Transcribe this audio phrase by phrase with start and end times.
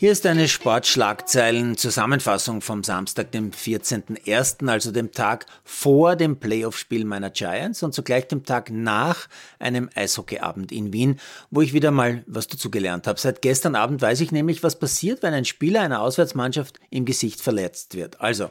[0.00, 7.28] Hier ist eine Sportschlagzeilen-Zusammenfassung vom Samstag, dem 14.01., also dem Tag vor dem Playoff-Spiel meiner
[7.28, 9.28] Giants und zugleich dem Tag nach
[9.58, 13.20] einem Eishockeyabend in Wien, wo ich wieder mal was dazu gelernt habe.
[13.20, 17.42] Seit gestern Abend weiß ich nämlich, was passiert, wenn ein Spieler einer Auswärtsmannschaft im Gesicht
[17.42, 18.22] verletzt wird.
[18.22, 18.48] Also,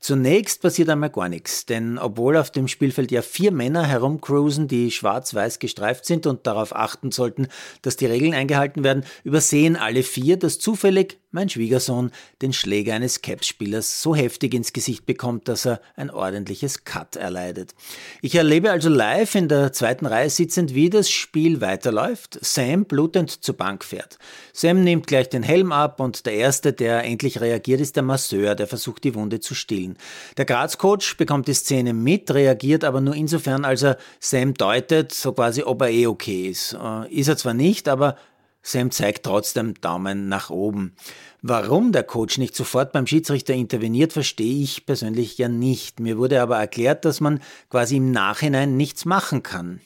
[0.00, 4.90] zunächst passiert einmal gar nichts, denn obwohl auf dem Spielfeld ja vier Männer herumcruisen, die
[4.90, 7.46] schwarz-weiß gestreift sind und darauf achten sollten,
[7.82, 12.10] dass die Regeln eingehalten werden, übersehen alle vier, dass zufällig zufällig mein Schwiegersohn
[12.40, 17.74] den Schläger eines Caps-Spielers so heftig ins Gesicht bekommt, dass er ein ordentliches Cut erleidet.
[18.22, 23.44] Ich erlebe also live in der zweiten Reihe sitzend, wie das Spiel weiterläuft, Sam blutend
[23.44, 24.18] zur Bank fährt.
[24.54, 28.54] Sam nimmt gleich den Helm ab und der Erste, der endlich reagiert, ist der Masseur,
[28.54, 29.98] der versucht die Wunde zu stillen.
[30.38, 35.32] Der Graz-Coach bekommt die Szene mit, reagiert aber nur insofern, als er Sam deutet, so
[35.32, 36.72] quasi, ob er eh okay ist.
[36.72, 38.16] Äh, ist er zwar nicht, aber
[38.62, 40.94] Sam zeigt trotzdem Daumen nach oben.
[41.42, 46.00] Warum der Coach nicht sofort beim Schiedsrichter interveniert, verstehe ich persönlich ja nicht.
[46.00, 49.80] Mir wurde aber erklärt, dass man quasi im Nachhinein nichts machen kann.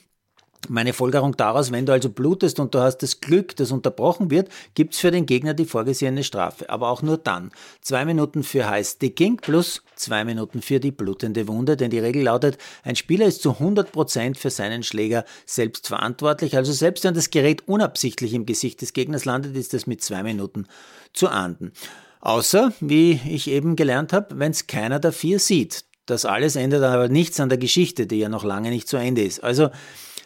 [0.69, 4.49] Meine Folgerung daraus, wenn du also blutest und du hast das Glück, dass unterbrochen wird,
[4.75, 6.69] gibt's für den Gegner die vorgesehene Strafe.
[6.69, 7.51] Aber auch nur dann.
[7.81, 12.23] Zwei Minuten für High Sticking plus zwei Minuten für die blutende Wunde, denn die Regel
[12.23, 16.55] lautet, ein Spieler ist zu 100 Prozent für seinen Schläger selbst verantwortlich.
[16.55, 20.23] Also selbst wenn das Gerät unabsichtlich im Gesicht des Gegners landet, ist das mit zwei
[20.23, 20.67] Minuten
[21.11, 21.73] zu ahnden.
[22.21, 25.83] Außer, wie ich eben gelernt habe, wenn es keiner der vier sieht.
[26.05, 29.23] Das alles ändert aber nichts an der Geschichte, die ja noch lange nicht zu Ende
[29.23, 29.43] ist.
[29.43, 29.69] Also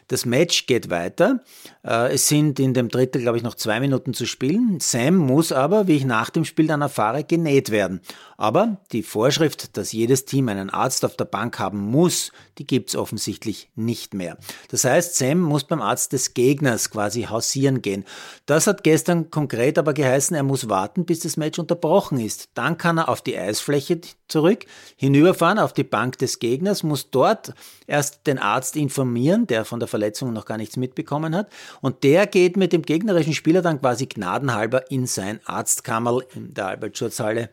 [0.08, 1.42] das Match geht weiter.
[1.84, 4.80] Äh, es sind in dem Drittel, glaube ich, noch zwei Minuten zu spielen.
[4.80, 8.02] Sam muss aber, wie ich nach dem Spiel dann erfahre, genäht werden.
[8.38, 12.96] Aber die Vorschrift, dass jedes Team einen Arzt auf der Bank haben muss, die gibt's
[12.96, 14.38] offensichtlich nicht mehr.
[14.70, 18.06] Das heißt, Sam muss beim Arzt des Gegners quasi hausieren gehen.
[18.46, 22.50] Das hat gestern konkret aber geheißen, er muss warten, bis das Match unterbrochen ist.
[22.54, 24.66] Dann kann er auf die Eisfläche zurück,
[24.96, 27.54] hinüberfahren auf die Bank des Gegners, muss dort
[27.88, 31.50] erst den Arzt informieren, der von der Verletzung noch gar nichts mitbekommen hat.
[31.82, 36.68] Und der geht mit dem gegnerischen Spieler dann quasi gnadenhalber in sein Arztkammerl in der
[36.68, 37.50] Albert-Schurz-Halle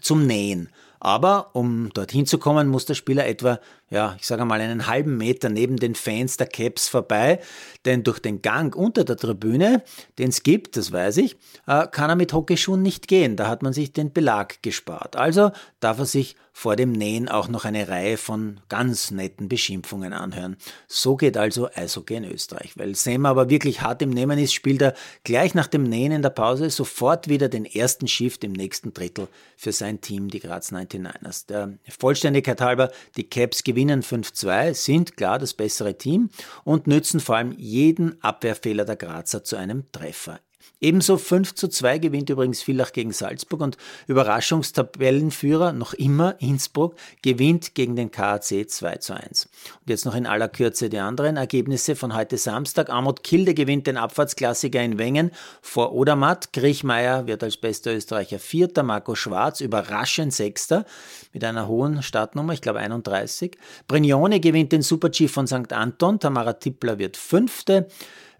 [0.00, 0.70] zum Nähen.
[1.00, 3.60] Aber um dorthin zu kommen, muss der Spieler etwa
[3.90, 7.40] ja, ich sage mal, einen halben Meter neben den Fans der Caps vorbei,
[7.84, 9.82] denn durch den Gang unter der Tribüne,
[10.18, 11.36] den es gibt, das weiß ich,
[11.66, 13.36] äh, kann er mit Hockeyschuhen nicht gehen.
[13.36, 15.16] Da hat man sich den Belag gespart.
[15.16, 15.50] Also
[15.80, 20.56] darf er sich vor dem Nähen auch noch eine Reihe von ganz netten Beschimpfungen anhören.
[20.88, 22.76] So geht also Eishockey in Österreich.
[22.76, 26.22] Weil Sam aber wirklich hart im Nehmen ist, spielt er gleich nach dem Nähen in
[26.22, 30.70] der Pause sofort wieder den ersten Shift im nächsten Drittel für sein Team, die Graz
[30.70, 31.46] 99ers.
[31.46, 36.28] Der Vollständigkeit halber, die Caps gewinnen gewinnen 5-2, sind klar das bessere Team
[36.64, 40.38] und nützen vor allem jeden Abwehrfehler der Grazer zu einem Treffer.
[40.80, 43.76] Ebenso 5 zu 2 gewinnt übrigens Villach gegen Salzburg und
[44.06, 49.44] Überraschungstabellenführer, noch immer Innsbruck, gewinnt gegen den KAC 2 zu 1.
[49.44, 52.88] Und jetzt noch in aller Kürze die anderen Ergebnisse von heute Samstag.
[52.88, 56.54] Amut Kilde gewinnt den Abfahrtsklassiker in Wengen vor Odermatt.
[56.54, 60.86] Griechmeier wird als bester Österreicher Vierter, Marco Schwarz überraschend Sechster
[61.34, 63.58] mit einer hohen Startnummer, ich glaube 31.
[63.86, 65.72] Brignone gewinnt den Super-G von St.
[65.72, 67.86] Anton, Tamara Tippler wird Fünfte.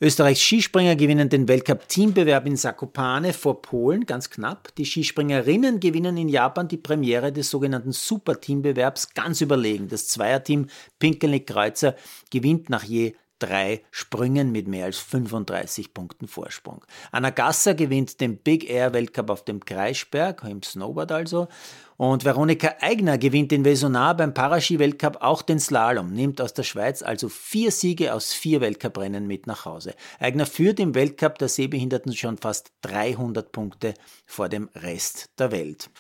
[0.03, 4.75] Österreichs Skispringer gewinnen den Weltcup-Teambewerb in Sakopane vor Polen, ganz knapp.
[4.77, 9.89] Die Skispringerinnen gewinnen in Japan die Premiere des sogenannten Super-Teambewerbs ganz überlegen.
[9.89, 10.69] Das Zweierteam
[11.00, 11.97] Pinkelnick-Kreuzer
[12.31, 16.84] gewinnt nach je drei Sprüngen mit mehr als 35 Punkten Vorsprung.
[17.11, 21.49] Anna Gasser gewinnt den Big Air Weltcup auf dem Kreisberg, im Snowboard also.
[21.97, 27.03] Und Veronika Eigner gewinnt in Vesonar beim Paraski-Weltcup auch den Slalom, nimmt aus der Schweiz
[27.03, 29.95] also vier Siege aus vier Weltcuprennen mit nach Hause.
[30.19, 35.91] Eigner führt im Weltcup der Sehbehinderten schon fast 300 Punkte vor dem Rest der Welt.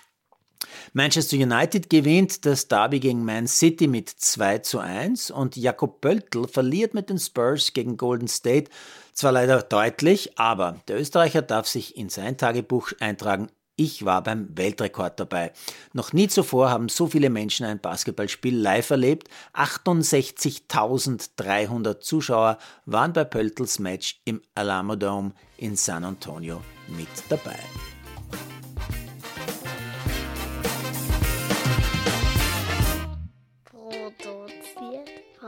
[0.92, 6.48] Manchester United gewinnt das Derby gegen Man City mit 2 zu 1 und Jakob Pöltl
[6.48, 8.70] verliert mit den Spurs gegen Golden State.
[9.12, 13.48] Zwar leider deutlich, aber der Österreicher darf sich in sein Tagebuch eintragen,
[13.80, 15.52] ich war beim Weltrekord dabei.
[15.94, 19.30] Noch nie zuvor haben so viele Menschen ein Basketballspiel live erlebt.
[19.54, 27.56] 68.300 Zuschauer waren bei Pöltls Match im Alamo Dome in San Antonio mit dabei.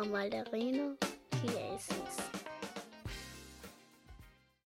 [0.05, 0.97] Malderino
[1.41, 2.32] Chiesis.